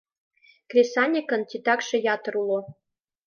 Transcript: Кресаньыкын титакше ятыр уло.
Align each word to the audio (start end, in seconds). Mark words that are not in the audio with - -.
Кресаньыкын 0.69 1.41
титакше 1.49 1.97
ятыр 2.13 2.33
уло. 2.41 2.59